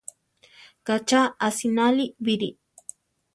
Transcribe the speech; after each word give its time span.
Ka 0.85 0.95
cha 1.07 1.21
asináli 1.47 2.05
bíri! 2.25 2.49